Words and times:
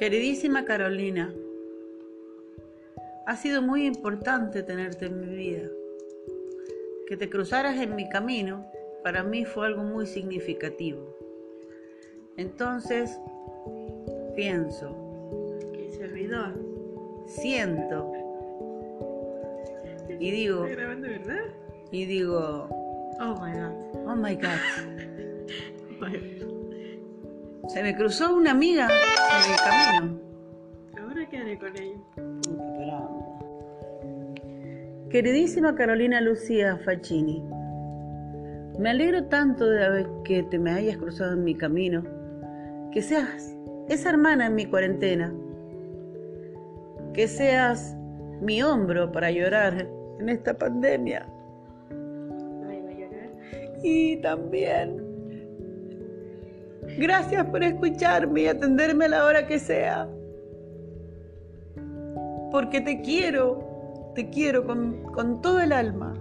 Queridísima 0.00 0.64
Carolina, 0.64 1.30
ha 3.26 3.36
sido 3.36 3.60
muy 3.60 3.84
importante 3.84 4.62
tenerte 4.62 5.04
en 5.04 5.20
mi 5.20 5.36
vida. 5.36 5.68
Que 7.06 7.18
te 7.18 7.28
cruzaras 7.28 7.78
en 7.78 7.94
mi 7.94 8.08
camino 8.08 8.64
para 9.04 9.22
mí 9.22 9.44
fue 9.44 9.66
algo 9.66 9.82
muy 9.82 10.06
significativo. 10.06 11.14
Entonces, 12.38 13.20
pienso, 14.34 14.96
¿Qué 15.74 15.92
servidor? 15.92 16.54
siento 17.26 18.10
y 20.18 20.30
digo, 20.30 20.64
¿Estás 20.64 20.78
grabando 20.78 21.08
verdad? 21.08 21.44
y 21.92 22.06
digo, 22.06 22.70
Oh 23.20 23.34
my 23.38 23.52
god. 23.52 23.74
oh 24.06 24.16
my 24.16 24.34
God, 24.34 24.60
se 27.72 27.82
me 27.82 27.94
cruzó 27.96 28.34
una 28.36 28.50
amiga 28.52 28.88
en 28.88 29.52
el 29.52 29.58
camino. 29.58 30.20
ahora 31.02 31.28
qué 31.28 31.38
haré 31.38 31.58
con 31.58 31.76
ella. 31.76 33.08
Queridísima 35.10 35.74
Carolina 35.74 36.20
Lucía 36.20 36.78
Facchini, 36.84 37.42
me 38.78 38.90
alegro 38.90 39.24
tanto 39.24 39.68
de 39.68 39.84
haber- 39.84 40.08
que 40.24 40.42
te 40.44 40.58
me 40.58 40.70
hayas 40.70 40.96
cruzado 40.98 41.32
en 41.32 41.42
mi 41.44 41.54
camino, 41.56 42.04
que 42.92 43.02
seas 43.02 43.56
esa 43.88 44.10
hermana 44.10 44.46
en 44.46 44.54
mi 44.54 44.66
cuarentena, 44.66 45.32
que 47.12 47.26
seas 47.26 47.96
mi 48.40 48.62
hombro 48.62 49.10
para 49.10 49.30
llorar 49.32 49.86
en 50.20 50.28
esta 50.28 50.54
pandemia 50.54 51.26
Ay, 52.68 52.80
va 52.82 52.90
a 52.90 52.94
llorar. 52.94 53.30
y 53.82 54.16
también 54.18 55.09
gracias 56.98 57.46
por 57.46 57.62
escucharme 57.62 58.42
y 58.42 58.46
atenderme 58.48 59.06
a 59.06 59.08
la 59.08 59.24
hora 59.24 59.46
que 59.46 59.58
sea, 59.58 60.08
porque 62.50 62.80
te 62.80 63.00
quiero, 63.02 64.12
te 64.14 64.28
quiero 64.30 64.66
con, 64.66 65.02
con 65.12 65.40
todo 65.40 65.60
el 65.60 65.72
alma. 65.72 66.14